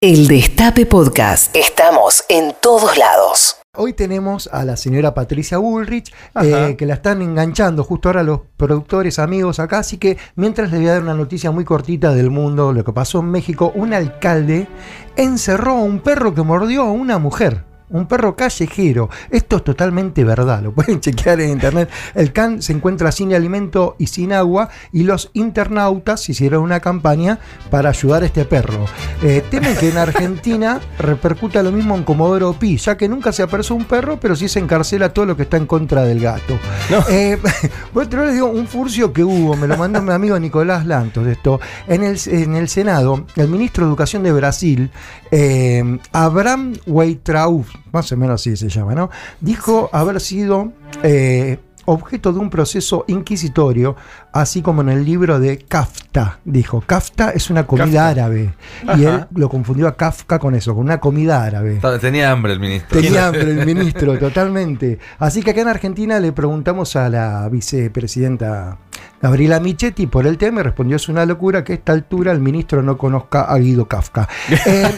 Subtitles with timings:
[0.00, 1.56] El Destape Podcast.
[1.56, 3.56] Estamos en todos lados.
[3.76, 6.68] Hoy tenemos a la señora Patricia Bullrich, Ajá.
[6.68, 10.78] eh, que la están enganchando justo ahora los productores amigos acá, así que mientras les
[10.78, 13.92] voy a dar una noticia muy cortita del mundo, lo que pasó en México, un
[13.92, 14.68] alcalde
[15.16, 17.64] encerró a un perro que mordió a una mujer.
[17.90, 19.08] Un perro callejero.
[19.30, 21.90] Esto es totalmente verdad, lo pueden chequear en internet.
[22.14, 27.38] El can se encuentra sin alimento y sin agua y los internautas hicieron una campaña
[27.70, 28.84] para ayudar a este perro.
[29.22, 33.42] Eh, temen que en Argentina repercuta lo mismo en Comodoro Pi, ya que nunca se
[33.42, 36.58] apresó un perro, pero sí se encarcela todo lo que está en contra del gato.
[36.90, 37.04] No.
[37.08, 37.38] Eh,
[37.94, 41.32] bueno, les digo un furcio que hubo, me lo mandó mi amigo Nicolás Lantos de
[41.32, 41.60] esto.
[41.86, 44.90] En el, en el Senado, el ministro de Educación de Brasil,
[45.30, 49.10] eh, Abraham Weitraub, más o menos así se llama, ¿no?
[49.40, 53.96] Dijo haber sido eh, objeto de un proceso inquisitorio,
[54.32, 56.38] así como en el libro de Kafta.
[56.44, 58.08] Dijo, Kafta es una comida Kafka.
[58.08, 58.54] árabe.
[58.96, 61.80] Y él lo confundió a Kafka con eso, con una comida árabe.
[62.00, 63.00] Tenía hambre el ministro.
[63.00, 64.98] Tenía hambre el ministro, totalmente.
[65.18, 68.76] Así que acá en Argentina le preguntamos a la vicepresidenta
[69.20, 72.40] Gabriela Michetti por el tema y respondió es una locura que a esta altura el
[72.40, 74.28] ministro no conozca a Guido Kafka.
[74.66, 74.90] Eh,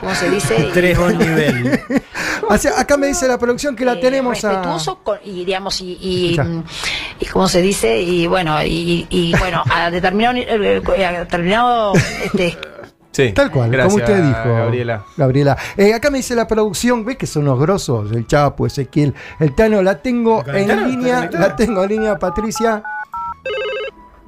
[0.00, 0.68] ¿Cómo se dice?
[0.72, 1.80] Tres buen nivel.
[2.48, 4.48] o sea, acá me dice la producción que la Eh, tenemos a...
[4.50, 6.64] respetuoso con- y digamos y, y, mm,
[7.20, 11.92] y cómo se dice y bueno y, y, bueno a determinado eh, eh, a determinado
[12.24, 12.56] este
[13.16, 13.32] Sí.
[13.32, 14.54] Tal cual, Gracias, como usted dijo.
[14.56, 15.04] Gabriela.
[15.16, 15.56] Gabriela.
[15.78, 19.54] Eh, acá me dice la producción, ves que son unos grosos, el Chapo, Ezequiel, el
[19.54, 22.82] Tano, la tengo en línea, ¿está la tengo en línea, Patricia.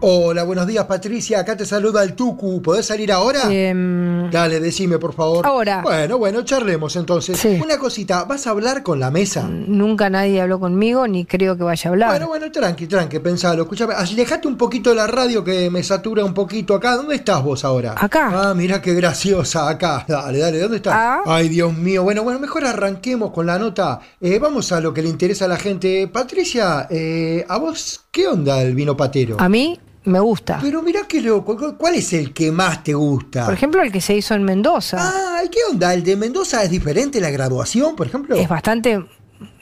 [0.00, 1.40] Hola, buenos días, Patricia.
[1.40, 2.62] Acá te saluda el Tucu.
[2.62, 3.52] ¿Podés salir ahora?
[3.52, 5.44] Em, Dale, decime, por favor.
[5.44, 5.82] Ahora.
[5.82, 7.36] Bueno, bueno, charlemos entonces.
[7.36, 7.58] Sí.
[7.60, 9.48] Una cosita, ¿vas a hablar con la mesa?
[9.48, 12.10] nunca nadie habló conmigo, ni creo que vaya a hablar.
[12.10, 13.62] Bueno, bueno, tranqui, tranqui, pensalo.
[13.62, 16.94] Escúchame, alejate un poquito de la radio que me satura un poquito acá.
[16.94, 17.96] ¿Dónde estás vos ahora?
[17.98, 18.50] Acá.
[18.50, 20.04] Ah, mira qué graciosa acá.
[20.06, 20.94] Dale, dale, ¿dónde estás?
[20.96, 21.22] Ah.
[21.26, 22.04] Ay, Dios mío.
[22.04, 23.98] Bueno, bueno, mejor arranquemos con la nota.
[24.20, 26.06] Eh, vamos a lo que le interesa a la gente.
[26.06, 29.36] Patricia, eh, ¿a vos qué onda el vino patero?
[29.40, 29.76] a mí
[30.08, 30.58] me gusta.
[30.60, 31.56] Pero mirá qué loco.
[31.56, 33.44] ¿cu- ¿Cuál es el que más te gusta?
[33.44, 35.92] Por ejemplo, el que se hizo en Mendoza Ah, ¿y qué onda?
[35.94, 38.36] ¿El de Mendoza es diferente la graduación, por ejemplo?
[38.36, 39.04] es bastante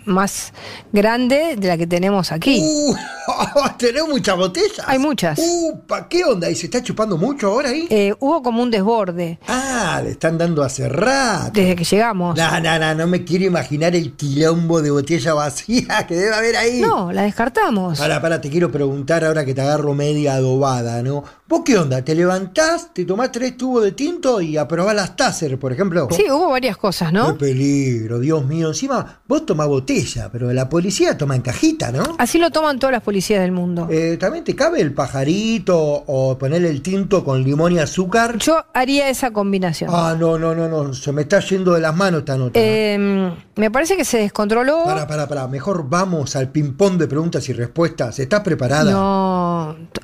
[0.07, 0.53] más
[0.93, 2.61] grande de la que tenemos aquí.
[2.63, 2.95] Uh,
[3.79, 4.87] ¿Tenés muchas botellas?
[4.87, 5.39] Hay muchas.
[5.39, 6.49] Upa, ¿qué onda?
[6.51, 7.87] ¿Y se está chupando mucho ahora ahí?
[7.91, 11.51] Eh, hubo como un desborde Ah, le están dando hace rato.
[11.55, 12.37] desde que llegamos.
[12.37, 16.57] No, no, no, no me quiero imaginar el quilombo de botella vacía que debe haber
[16.57, 16.81] ahí.
[16.81, 17.99] No, la descartamos.
[17.99, 21.25] Para, para, te quiero preguntar ahora que te agarro media adobada, ¿no?
[21.49, 22.03] ¿Vos qué onda?
[22.03, 26.09] ¿Te levantás, te tomás tres tubos de tinto y aprobás las Taser, por ejemplo?
[26.11, 27.39] Sí, hubo varias cosas, Qué ¿no?
[27.39, 28.69] peligro, Dios mío.
[28.69, 29.96] Encima, vos tomás botella,
[30.31, 32.03] pero la policía toma en cajita, ¿no?
[32.19, 33.89] Así lo toman todas las policías del mundo.
[33.91, 38.39] Eh, ¿También te cabe el pajarito o ponerle el tinto con limón y azúcar?
[38.39, 39.91] Yo haría esa combinación.
[39.93, 40.93] Ah, no, no, no, no.
[40.93, 42.59] Se me está yendo de las manos esta nota.
[42.59, 42.67] ¿no?
[42.67, 44.85] Em, me parece que se descontroló.
[44.85, 45.49] Para, para, para.
[45.49, 48.19] Mejor vamos al ping-pong de preguntas y respuestas.
[48.19, 48.91] ¿Estás preparada?
[48.91, 49.36] No,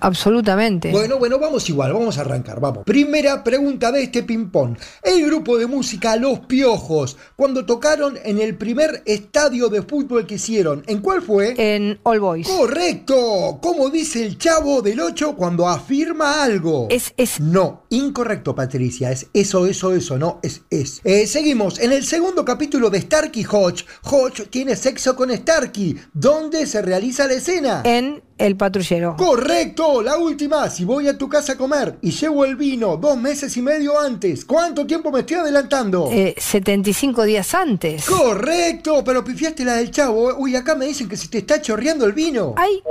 [0.01, 0.91] absolutamente.
[0.91, 2.85] Bueno, bueno, vamos igual, vamos a arrancar, vamos.
[2.85, 4.77] Primera pregunta de este ping-pong.
[5.03, 10.35] El grupo de música Los Piojos, cuando tocaron en el primer estadio de fútbol que
[10.35, 11.55] hicieron, ¿en cuál fue?
[11.57, 12.49] En All Boys.
[12.49, 13.59] Correcto.
[13.63, 16.89] ¿Cómo dice el chavo del 8 cuando afirma algo?
[16.91, 19.11] Es, es No, incorrecto, Patricia.
[19.11, 21.01] Es eso, eso, eso, no, es es.
[21.05, 21.79] Eh, seguimos.
[21.79, 25.97] En el segundo capítulo de Starkey Hodge, Hodge tiene sexo con Starkey.
[26.13, 27.83] ¿Dónde se realiza la escena?
[27.85, 29.17] en El Patrullero.
[29.17, 30.69] Correcto, la última.
[30.71, 33.99] Si voy a tu casa a comer y llevo el vino dos meses y medio
[33.99, 36.09] antes, ¿cuánto tiempo me estoy adelantando?
[36.11, 38.05] Eh, 75 días antes.
[38.07, 40.35] Correcto, pero pifiaste la del chavo.
[40.37, 42.55] Uy, acá me dicen que se te está chorreando el vino.
[42.57, 42.83] Ay,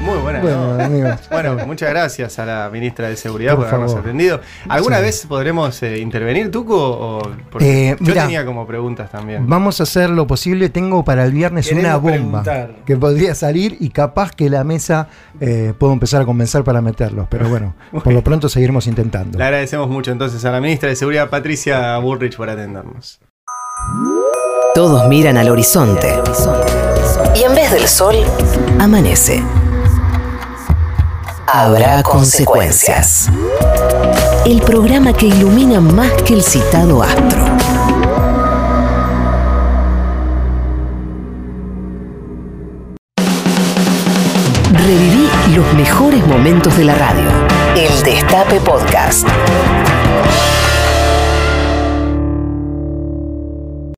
[0.00, 0.40] Muy buena.
[0.40, 0.75] Bueno,
[1.30, 4.06] Bueno, muchas gracias a la ministra de Seguridad Por por, habernos favor.
[4.06, 4.40] atendido.
[4.68, 5.02] ¿Alguna Sí.
[5.02, 6.76] vez podremos eh, intervenir, Tuco?
[6.76, 8.22] O, porque Eh, yo mirá.
[8.24, 9.46] tenía como preguntas también.
[9.48, 10.68] Vamos a hacer lo posible.
[10.68, 12.74] Tengo para el viernes Queremos una bomba preguntar.
[12.86, 15.08] que podría salir y capaz que la mesa
[15.40, 17.26] eh, puedo empezar a convencer para meterlos.
[17.30, 17.74] Pero bueno,
[18.04, 19.38] por lo pronto seguiremos intentando.
[19.38, 23.20] Le agradecemos mucho entonces a la ministra de Seguridad, Patricia Bullrich, por atendernos.
[24.74, 26.08] Todos miran al horizonte.
[27.34, 28.16] Y en vez del sol,
[28.78, 29.42] amanece.
[31.48, 33.30] Habrá consecuencias.
[34.44, 37.44] El programa que ilumina más que el citado astro.
[44.72, 47.30] Reviví los mejores momentos de la radio.
[47.76, 49.28] El Destape Podcast.